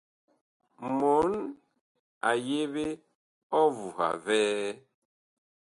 Mɔɔn 0.97 1.33
a 2.29 2.31
yeɓe 2.45 2.85
ɔvuha 3.61 4.07
vɛɛ. 4.23 4.53